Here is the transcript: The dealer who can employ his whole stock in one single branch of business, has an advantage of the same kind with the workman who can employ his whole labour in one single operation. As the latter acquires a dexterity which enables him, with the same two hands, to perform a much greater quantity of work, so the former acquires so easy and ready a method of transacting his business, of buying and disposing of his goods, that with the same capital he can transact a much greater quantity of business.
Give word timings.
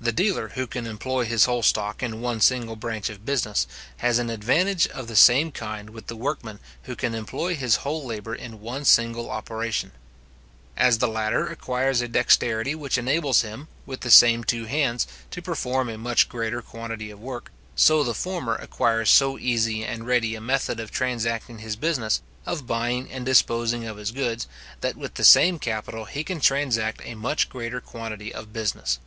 The 0.00 0.12
dealer 0.12 0.50
who 0.50 0.68
can 0.68 0.86
employ 0.86 1.24
his 1.24 1.46
whole 1.46 1.64
stock 1.64 2.04
in 2.04 2.20
one 2.20 2.40
single 2.40 2.76
branch 2.76 3.10
of 3.10 3.26
business, 3.26 3.66
has 3.96 4.20
an 4.20 4.30
advantage 4.30 4.86
of 4.86 5.08
the 5.08 5.16
same 5.16 5.50
kind 5.50 5.90
with 5.90 6.06
the 6.06 6.14
workman 6.14 6.60
who 6.84 6.94
can 6.94 7.16
employ 7.16 7.56
his 7.56 7.74
whole 7.82 8.04
labour 8.06 8.32
in 8.32 8.60
one 8.60 8.84
single 8.84 9.28
operation. 9.28 9.90
As 10.76 10.98
the 10.98 11.08
latter 11.08 11.48
acquires 11.48 12.00
a 12.00 12.06
dexterity 12.06 12.76
which 12.76 12.96
enables 12.96 13.40
him, 13.42 13.66
with 13.86 14.02
the 14.02 14.10
same 14.12 14.44
two 14.44 14.66
hands, 14.66 15.08
to 15.32 15.42
perform 15.42 15.88
a 15.88 15.98
much 15.98 16.28
greater 16.28 16.62
quantity 16.62 17.10
of 17.10 17.18
work, 17.18 17.50
so 17.74 18.04
the 18.04 18.14
former 18.14 18.54
acquires 18.54 19.10
so 19.10 19.36
easy 19.36 19.82
and 19.84 20.06
ready 20.06 20.36
a 20.36 20.40
method 20.40 20.78
of 20.78 20.92
transacting 20.92 21.58
his 21.58 21.74
business, 21.74 22.22
of 22.46 22.68
buying 22.68 23.10
and 23.10 23.26
disposing 23.26 23.84
of 23.84 23.96
his 23.96 24.12
goods, 24.12 24.46
that 24.80 24.96
with 24.96 25.14
the 25.14 25.24
same 25.24 25.58
capital 25.58 26.04
he 26.04 26.22
can 26.22 26.38
transact 26.38 27.00
a 27.02 27.16
much 27.16 27.48
greater 27.48 27.80
quantity 27.80 28.32
of 28.32 28.52
business. 28.52 29.00